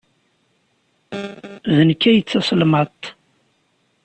D 1.75 1.77
nekk 1.87 2.03
ay 2.09 2.19
d 2.21 2.25
taselmadt. 2.29 3.01